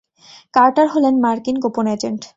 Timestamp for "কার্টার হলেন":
0.53-1.15